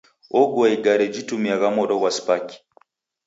[0.41, 2.57] Ogua igare jitumiagha modo ghwa spaki.